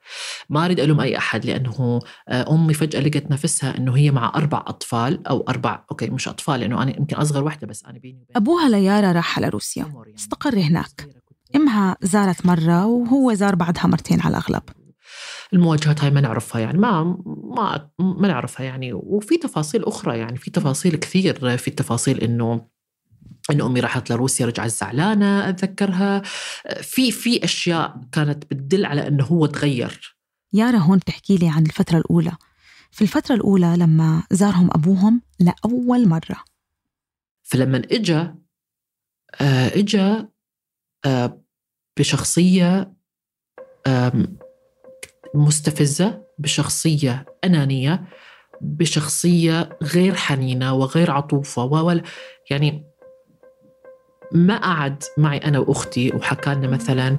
[0.49, 5.27] ما أريد ألوم أي أحد لأنه أمي فجأة لقت نفسها إنه هي مع أربع أطفال
[5.27, 9.11] أو أربع أوكي مش أطفال لأنه أنا يمكن أصغر وحدة بس أنا بيني أبوها ليارا
[9.11, 9.85] راح على روسيا.
[10.15, 11.22] استقر هناك.
[11.55, 14.63] إمها زارت مرة وهو زار بعدها مرتين على الأغلب.
[15.53, 18.93] المواجهات هاي ما نعرفها يعني ما ما ما نعرفها يعني.
[18.93, 22.67] وفي تفاصيل أخرى يعني في تفاصيل كثير في التفاصيل إنه
[23.51, 26.21] إنه أمي راحت لروسيا رجعت زعلانة أتذكرها.
[26.81, 30.17] في في أشياء كانت بتدل على إنه هو تغير.
[30.53, 32.31] يارا هون بتحكي لي عن الفترة الأولى.
[32.91, 36.43] في الفترة الأولى لما زارهم أبوهم لأول مرة.
[37.43, 38.35] فلما إجا
[39.41, 40.29] إجا
[41.99, 42.93] بشخصية
[45.35, 48.03] مستفزة بشخصية أنانية
[48.61, 51.99] بشخصية غير حنينة وغير عطوفة و
[52.51, 52.83] يعني
[54.31, 57.17] ما قعد معي أنا وأختي وحكى لنا مثلا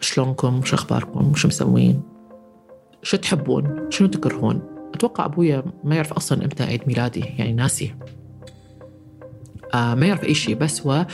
[0.00, 2.02] شلونكم؟ شو أخباركم؟ شو مسوين؟
[3.02, 4.62] شو تحبون؟ شنو تكرهون؟
[4.94, 7.94] أتوقع أبويا ما يعرف أصلا إمتى عيد ميلادي يعني ناسي.
[9.74, 11.06] ما يعرف أي شيء بس هو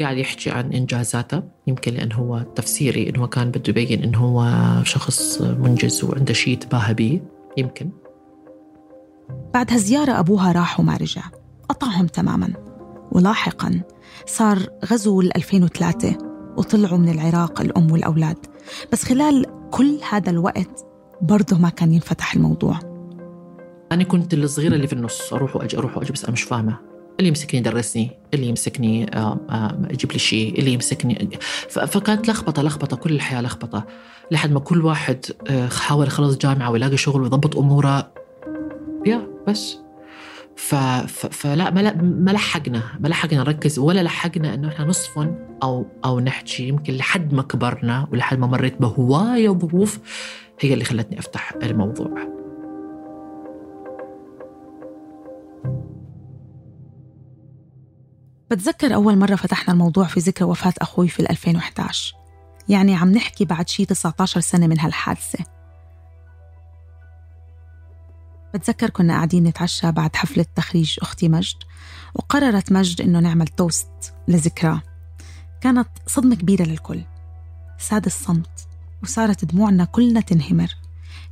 [0.00, 4.44] قاعد يحكي عن إنجازاته يمكن لأنه هو تفسيري إنه كان بده يبين إنه هو
[4.84, 7.20] شخص منجز وعنده شيء يتباهى به.
[7.56, 7.90] يمكن.
[9.54, 11.22] بعد هالزيارة أبوها راح وما رجع.
[11.68, 12.52] قطعهم تماما.
[13.12, 13.80] ولاحقا
[14.26, 16.18] صار غزو 2003
[16.56, 18.36] وطلعوا من العراق الأم والأولاد.
[18.92, 20.86] بس خلال كل هذا الوقت
[21.22, 22.78] برضه ما كان ينفتح الموضوع.
[23.92, 26.78] أنا كنت الصغيرة اللي في النص أروح وأجي أروح وأجي بس أنا مش فاهمة.
[27.18, 32.96] اللي يمسكني يدرسني اللي يمسكني آه، آه، يجيب لي شيء اللي يمسكني فكانت لخبطة لخبطة
[32.96, 33.86] كل الحياة لخبطة
[34.30, 38.12] لحد ما كل واحد آه، حاول يخلص جامعة ويلاقي شغل ويضبط أموره.
[39.06, 39.78] يا بس.
[40.56, 40.74] ف...
[40.74, 41.26] ف...
[41.26, 46.68] فلا ما ما لحقنا ما لحقنا نركز ولا لحقنا إنه إحنا نصفن أو أو نحكي.
[46.68, 49.98] يمكن لحد ما كبرنا ولحد ما مريت بهواية ظروف
[50.60, 52.38] هي اللي خلتني أفتح الموضوع.
[58.50, 62.14] بتذكر أول مرة فتحنا الموضوع في ذكرى وفاة أخوي في 2011
[62.68, 65.44] يعني عم نحكي بعد شي 19 سنة من هالحادثة.
[68.54, 71.56] بتذكر كنا قاعدين نتعشى بعد حفلة تخريج أختي مجد
[72.14, 74.82] وقررت مجد إنه نعمل توست لذكراه
[75.60, 77.00] كانت صدمة كبيرة للكل.
[77.78, 78.68] ساد الصمت
[79.02, 80.74] وصارت دموعنا كلنا تنهمر.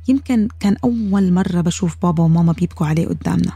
[0.07, 3.51] يمكن كان أول مرة بشوف بابا وماما بيبكوا عليه قدامنا.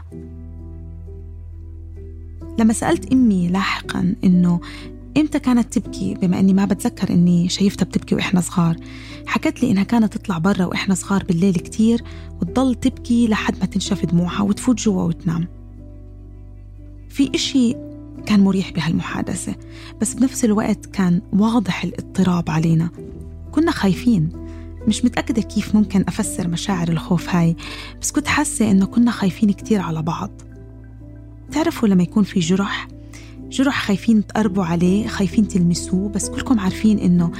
[2.58, 4.60] لما سألت أمي لاحقا إنه
[5.16, 8.76] إمتى كانت تبكي بما إني ما بتذكر إني شايفتها بتبكي وإحنا صغار
[9.26, 12.02] حكت لي إنها كانت تطلع برا وإحنا صغار بالليل كتير
[12.40, 15.48] وتضل تبكي لحد ما تنشف دموعها وتفوت جوا وتنام.
[17.08, 17.74] في إشي
[18.26, 19.54] كان مريح بهالمحادثة
[20.00, 22.90] بس بنفس الوقت كان واضح الاضطراب علينا.
[23.52, 24.28] كنا خايفين
[24.88, 27.56] مش متأكدة كيف ممكن أفسر مشاعر الخوف هاي
[28.00, 30.30] بس كنت حاسة إنه كنا خايفين كتير على بعض.
[31.52, 32.88] تعرفوا لما يكون في جرح؟
[33.50, 37.32] جرح خايفين تقربوا عليه خايفين تلمسوه بس كلكم عارفين إنه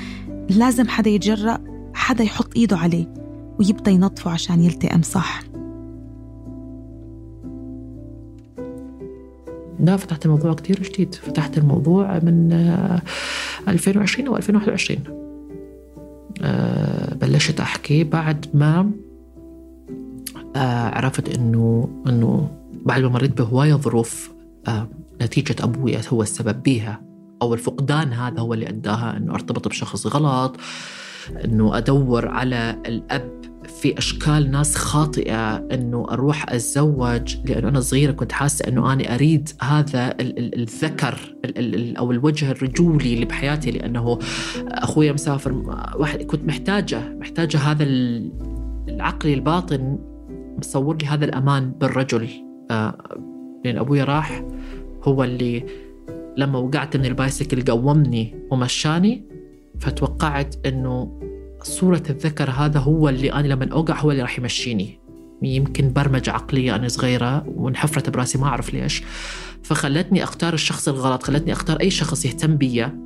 [0.50, 1.58] لازم حدا يتجرأ
[1.94, 3.14] حدا يحط إيده عليه
[3.58, 5.42] ويبدأ ينظفه عشان يلتئم صح؟
[9.80, 11.14] لا فتحت الموضوع كتير جديد.
[11.14, 12.52] فتحت الموضوع من
[13.68, 14.98] 2020 أو 2021
[16.42, 18.90] آه، بلشت أحكي بعد ما
[20.56, 24.32] آه، عرفت إنه إنه بعد ما مريت بهواية ظروف
[24.68, 24.88] آه،
[25.22, 27.02] نتيجة أبوي هو السبب بيها.
[27.42, 30.56] أو الفقدان هذا هو اللي أداها أنه أرتبط بشخص غلط
[31.44, 33.42] أنه أدور على الأب
[33.80, 37.36] في أشكال ناس خاطئة أنه أروح أتزوج.
[37.44, 41.34] لأنه أنا صغيرة كنت حاسة أنه أنا أريد هذا الذكر
[41.98, 44.18] أو الوجه الرجولي اللي بحياتي لأنه
[44.68, 45.52] أخويا مسافر
[45.96, 47.84] واحد كنت محتاجة محتاجة هذا
[48.88, 49.98] العقل الباطن
[50.58, 52.51] مصور لي هذا الأمان بالرجل.
[53.64, 54.44] لأن أبوي راح
[55.02, 55.66] هو اللي
[56.36, 59.24] لما وقعت من البايسكل قومني ومشاني
[59.80, 61.20] فتوقعت أنه
[61.62, 64.98] صورة الذكر هذا هو اللي أنا لما أوقع هو اللي راح يمشيني.
[65.42, 69.02] يمكن برمجة عقلية أنا صغيرة وانحفرت براسي ما أعرف ليش.
[69.62, 72.98] فخلتني أختار الشخص الغلط خلتني أختار أي شخص يهتم بيا.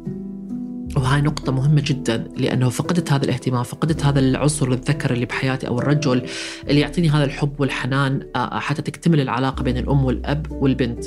[0.97, 5.79] وهاي نقطة مهمة جدا لأنه فقدت هذا الاهتمام فقدت هذا العنصر الذكر اللي بحياتي أو
[5.79, 6.29] الرجل
[6.69, 11.05] اللي يعطيني هذا الحب والحنان آه، حتى تكتمل العلاقة بين الأم والأب والبنت.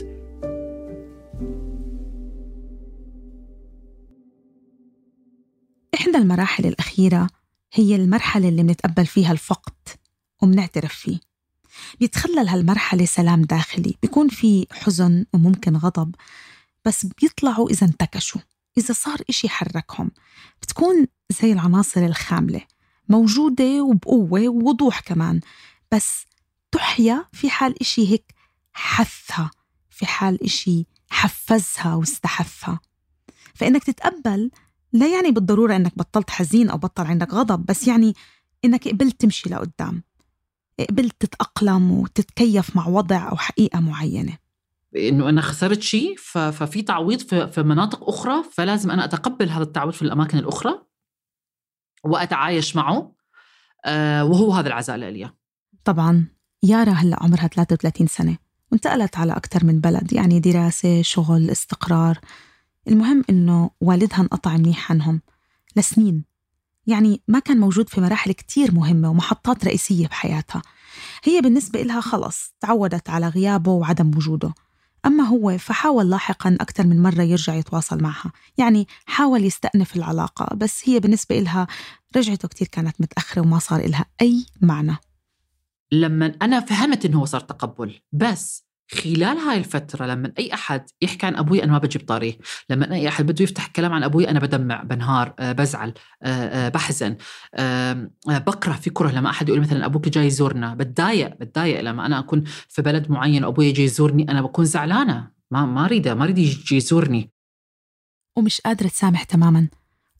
[5.95, 7.27] إحدى المراحل الأخيرة
[7.73, 9.73] هي المرحلة اللي بنتقبل فيها الفقد
[10.41, 11.19] وبنعترف فيه.
[11.99, 16.15] بيتخلل هالمرحلة سلام داخلي بيكون في حزن وممكن غضب
[16.85, 18.41] بس بيطلعوا إذا انتكشوا.
[18.79, 20.11] إذا صار إشي حركهم
[20.61, 21.07] بتكون
[21.41, 22.61] زي العناصر الخاملة
[23.09, 25.39] موجودة وبقوة ووضوح كمان.
[25.91, 26.25] بس
[26.71, 28.33] تحيا في حال إشي هيك
[28.73, 29.51] حثها
[29.89, 32.79] في حال إشي حفزها واستحثها
[33.55, 34.51] فإنك تتقبل
[34.93, 38.13] لا يعني بالضرورة إنك بطلت حزين أو بطل عندك غضب بس يعني
[38.65, 40.03] إنك قبلت تمشي لقدام
[40.89, 44.37] قبلت تتأقلم وتتكيف مع وضع أو حقيقة معينة.
[44.95, 50.01] إنه أنا خسرت شيء ففي تعويض في مناطق أخرى فلازم أنا أتقبل هذا التعويض في
[50.01, 50.89] الأماكن الأخرى
[52.03, 53.15] وأتعايش معه
[53.85, 55.33] آه، وهو هذا العزاء لإليا
[55.83, 56.27] طبعا.
[56.63, 58.37] يارا هلا عمرها 33 سنة.
[58.71, 62.19] وانتقلت على أكثر من بلد يعني دراسة شغل استقرار.
[62.87, 65.21] المهم إنه والدها انقطع منيح عنهم
[65.75, 66.23] لسنين.
[66.87, 70.61] يعني ما كان موجود في مراحل كتير مهمة ومحطات رئيسية بحياتها.
[71.23, 74.53] هي بالنسبة إلها خلص تعودت على غيابه وعدم وجوده.
[75.05, 78.31] أما هو فحاول لاحقا أكثر من مرة يرجع يتواصل معها.
[78.57, 81.67] يعني حاول يستأنف العلاقة بس هي بالنسبة إلها
[82.15, 84.97] رجعته كتير كانت متأخرة وما صار إلها أي معنى.
[85.91, 91.35] لما أنا فهمت إنه صار تقبل بس خلال هاي الفترة لما أي أحد يحكي عن
[91.35, 92.37] أبوي أنا ما بجيب طاريه.
[92.69, 96.69] لما أي أحد بده يفتح كلام عن أبوي أنا بدمع بنهار آه، بزعل آه، آه،
[96.69, 97.17] بحزن.
[98.27, 100.75] بكره في كره لما أحد يقول مثلا أبوك جاي يزورنا.
[100.75, 105.31] بتضايق بتضايق لما أنا أكون في بلد معين وأبوي يجي يزورني أنا بكون زعلانة.
[105.51, 107.31] ما ما أريد ما أريد يجي يزورني.
[108.35, 109.67] ومش قادرة تسامح تماما.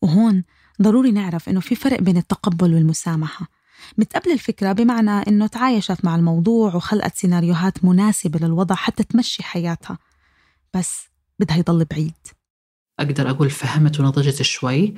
[0.01, 0.43] وهون
[0.81, 3.58] ضروري نعرف إنه في فرق بين التقبل والمسامحة.
[3.97, 9.97] متقبل الفكرة بمعنى إنه تعايشت مع الموضوع وخلقت سيناريوهات مناسبة للوضع حتى تمشي حياتها.
[10.73, 11.07] بس
[11.39, 12.27] بدها يضل بعيد.
[12.99, 14.93] أقدر أقول فهمت ونضجت شوي.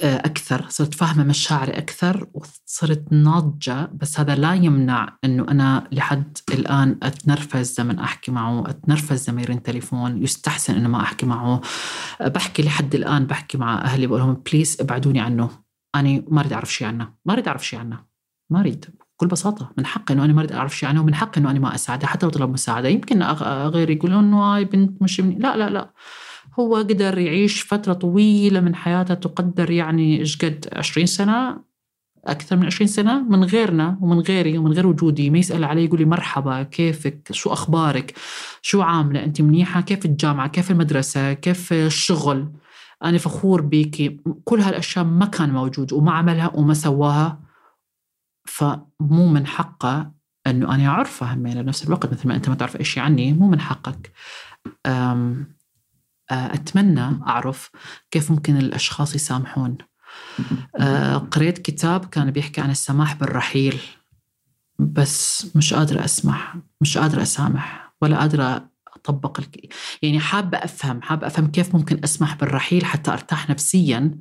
[0.00, 6.38] آه، أكثر صرت فاهمة مشاعري أكثر وصرت ناضجة بس هذا لا يمنع أنه أنا لحد
[6.52, 11.60] الآن أتنرفز لما أحكي معه أتنرفز لما يرن تليفون يستحسن أنه ما أحكي معه.
[12.20, 15.50] بحكي لحد الآن بحكي مع أهلي بقول لهم please ابعدوني عنه.
[15.94, 17.12] أنا ما أريد أعرف شيء عنه.
[17.24, 18.04] ما أريد أعرف شيء عنه.
[18.50, 18.84] ما أريد.
[19.16, 19.72] بكل بساطة.
[19.78, 22.06] من حقي إنه أنا ما أريد أعرف شيء عنه ومن حقي إنه أنا ما أساعده.
[22.06, 22.88] حتى لو طلب مساعدة.
[22.88, 25.38] يمكن غيري يقول إنه هاي بنت مش مني.
[25.38, 25.90] لا لا لا.
[26.58, 31.70] هو قدر يعيش فترة طويلة من حياته تقدر يعني إيش قد 20 سنة؟
[32.24, 35.30] أكثر من 20 سنة من غيرنا ومن غيري ومن غير وجودي.
[35.30, 38.14] ما يسأل علي يقول لي مرحبا كيفك؟ شو أخبارك؟
[38.62, 42.48] شو عاملة؟ أنت منيحة؟ كيف الجامعة؟ كيف المدرسة؟ كيف الشغل؟
[43.04, 47.40] أنا فخور بيكي كل هالأشياء ما كان موجود وما عملها وما سواها.
[48.48, 50.12] فمو من حقه
[50.46, 53.48] أنه أنا أعرفه همين بنفس الوقت مثل ما أنت ما تعرف أي شيء عني مو
[53.48, 54.12] من حقك.
[56.30, 57.70] أتمنى أعرف
[58.10, 59.78] كيف ممكن الأشخاص يسامحون.
[61.32, 63.80] قريت كتاب كان بيحكي عن السماح بالرحيل
[64.78, 68.69] بس مش قادرة أسمح مش قادرة أسامح ولا قادرة
[69.00, 69.74] أطبق الك...
[70.02, 74.18] يعني حابة أفهم حابة أفهم كيف ممكن أسمح بالرحيل حتى أرتاح نفسيا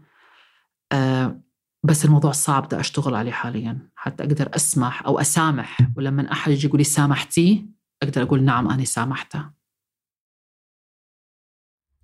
[0.91, 1.41] أه
[1.83, 3.89] بس الموضوع صعب بدي أشتغل عليه حاليا.
[3.95, 7.69] حتى أقدر أسمح أو أسامح ولما أحد يجي يقول لي سامحتي
[8.03, 9.49] أقدر أقول نعم أنا سامحته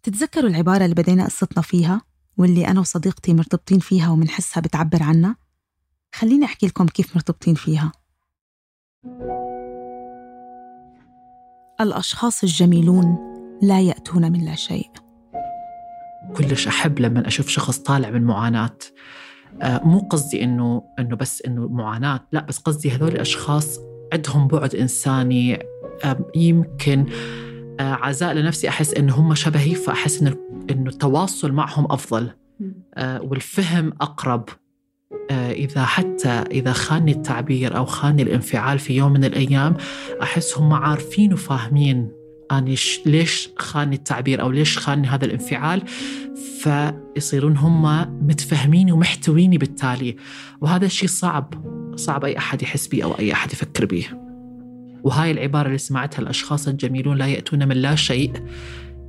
[0.04, 2.02] تتذكروا العبارة اللي بدينا قصتنا فيها
[2.38, 5.36] واللي أنا وصديقتي مرتبطين فيها ومنحسها بتعبر عنا؟
[6.16, 7.92] خليني أحكي لكم كيف مرتبطين فيها.
[11.82, 13.18] الأشخاص الجميلون
[13.62, 14.90] لا يأتون من لا شيء.
[16.38, 18.78] كلش أحب لما أشوف شخص طالع من معاناة.
[19.62, 23.80] آه، مو قصدي إنه إنه بس إنه معاناة لا بس قصدي هذول الأشخاص
[24.14, 25.60] عندهم بعد إنساني.
[26.36, 27.06] يمكن
[27.80, 30.36] آه، عزاء لنفسي أحس انه هم شبهي فأحس انه
[30.70, 32.32] إنه التواصل معهم أفضل.
[32.94, 34.50] آه، والفهم أقرب.
[35.32, 39.78] إذا حتى إذا خاني التعبير أو خاني الانفعال في يوم من الأيام
[40.22, 42.12] أحس هم عارفين وفاهمين
[42.52, 45.84] أنا ليش خاني التعبير أو ليش خاني هذا الانفعال
[46.62, 47.82] فيصيرون هم
[48.28, 50.16] متفهمين ومحتويني بالتالي.
[50.62, 51.54] وهذا الشيء صعب
[51.96, 54.08] صعب أي أحد يحس به أو أي أحد يفكر به
[55.04, 58.32] وهاي العبارة اللي سمعتها الأشخاص الجميلون لا يأتون من لا شيء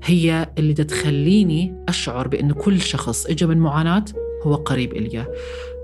[0.04, 4.04] هي اللي تخليني أشعر بأن كل شخص إجا من معاناة
[4.42, 5.26] هو قريب إلي.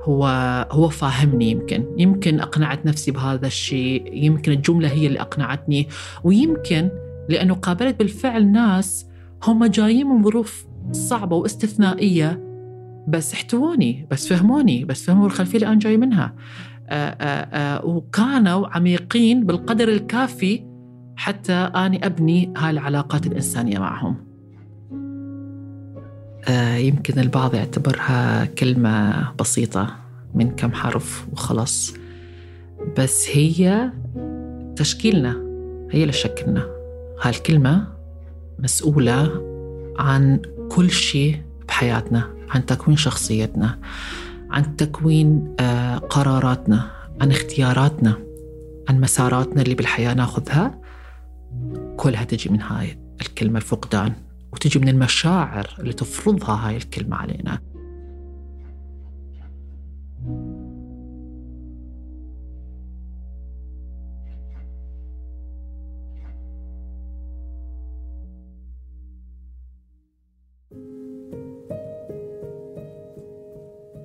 [0.03, 0.27] هو
[0.71, 1.85] هو فاهمني يمكن.
[1.99, 4.25] يمكن أقنعت نفسي بهذا الشيء.
[4.25, 5.89] يمكن الجملة هي اللي أقنعتني.
[6.25, 6.91] ويمكن
[7.29, 9.07] لأنه قابلت بالفعل ناس
[9.45, 12.43] هم جايين من ظروف صعبة واستثنائية
[13.09, 16.35] بس احتووني بس فهموني بس فهموا الخلفية اللي أنا جاي منها.
[16.89, 20.65] آآ آآ وكانوا عميقين بالقدر الكافي
[21.17, 24.32] حتى أني أبني هاي العلاقات الإنسانية معهم.
[26.77, 29.97] يمكن البعض يعتبرها كلمة بسيطة
[30.35, 31.95] من كم حرف وخلص
[32.99, 33.91] بس هي
[34.77, 35.31] تشكيلنا
[35.91, 36.67] هي اللي شكلنا.
[37.23, 37.87] هاي الكلمة
[38.59, 39.43] مسؤولة
[39.99, 43.79] عن كل شيء بحياتنا عن تكوين شخصيتنا
[44.51, 46.91] عن تكوين آه، قراراتنا
[47.21, 48.19] عن اختياراتنا
[48.89, 50.79] عن مساراتنا اللي بالحياة ناخذها.
[51.97, 54.13] كلها تجي من هاي الكلمة الفقدان.
[54.53, 57.59] وتجي من المشاعر اللي تفرضها هاي الكلمة علينا.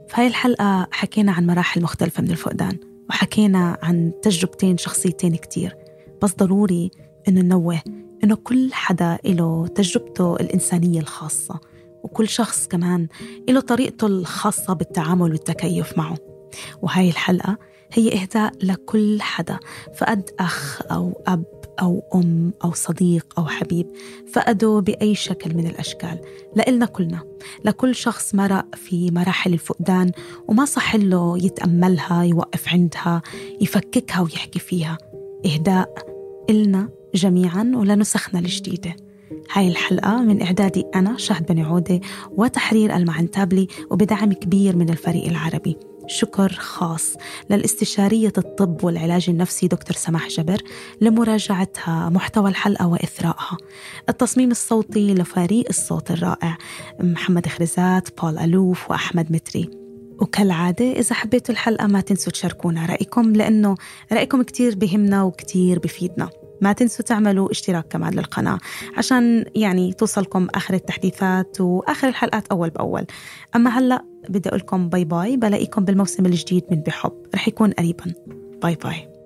[0.07, 2.77] في هاي الحلقة حكينا عن مراحل مختلفة من الفقدان
[3.09, 5.75] وحكينا عن تجربتين شخصيتين كتير.
[6.23, 6.91] بس ضروري
[7.27, 7.81] إنه ننوه
[8.23, 11.59] إنه كل حدا له تجربته الإنسانية الخاصة
[12.03, 13.07] وكل شخص كمان
[13.49, 16.17] له طريقته الخاصة بالتعامل والتكيف معه.
[16.81, 17.57] وهاي الحلقة
[17.93, 19.59] هي إهداء لكل حدا
[19.97, 21.43] فقد أخ أو أب
[21.81, 23.87] أو أم أو صديق أو حبيب
[24.33, 26.19] فقدوا بأي شكل من الأشكال.
[26.55, 27.19] لإلنا كلنا
[27.65, 30.11] لكل شخص مرق في مراحل الفقدان
[30.47, 33.21] وما صح له يتأملها يوقف عندها
[33.61, 34.97] يفككها ويحكي فيها.
[35.45, 35.93] إهداء
[36.49, 38.95] إلنا جميعا ولنسخنا الجديدة
[39.51, 41.99] هاي الحلقة من إعدادي أنا شهد بني عودة
[42.31, 45.77] وتحرير المعنتابلي وبدعم كبير من الفريق العربي.
[46.07, 47.15] شكر خاص
[47.49, 50.61] للاستشارية الطب والعلاج النفسي دكتور سماح جبر
[51.01, 53.57] لمراجعتها محتوى الحلقة وإثرائها.
[54.09, 56.57] التصميم الصوتي لفريق الصوت الرائع
[56.99, 59.69] محمد خرزات بول ألوف وأحمد متري.
[60.21, 63.75] وكالعادة إذا حبيتوا الحلقة ما تنسوا تشاركونا رأيكم لأنه
[64.11, 66.29] رأيكم كتير بهمنا وكتير بفيدنا.
[66.61, 68.59] ما تنسوا تعملوا اشتراك كمان للقناة
[68.97, 73.05] عشان يعني توصلكم آخر التحديثات وآخر الحلقات أول بأول.
[73.55, 77.11] أما هلأ بدي أقول لكم bye bye بلاقيكم بالموسم الجديد من بحب.
[77.35, 78.13] رح يكون قريبا.
[78.61, 79.16] bye bye.